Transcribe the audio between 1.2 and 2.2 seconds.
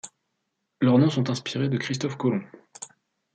inspirés de Christophe